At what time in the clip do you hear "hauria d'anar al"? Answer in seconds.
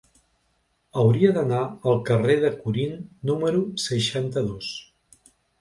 1.01-2.01